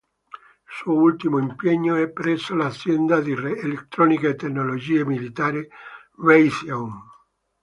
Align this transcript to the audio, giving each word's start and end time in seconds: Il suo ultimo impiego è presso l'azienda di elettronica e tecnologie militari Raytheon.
Il 0.67 0.73
suo 0.79 0.93
ultimo 0.95 1.37
impiego 1.37 1.93
è 1.93 2.09
presso 2.09 2.55
l'azienda 2.55 3.19
di 3.21 3.33
elettronica 3.33 4.29
e 4.29 4.35
tecnologie 4.35 5.05
militari 5.05 5.69
Raytheon. 6.17 6.91